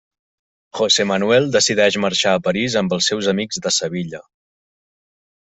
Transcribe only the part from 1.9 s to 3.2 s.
marxar a París amb els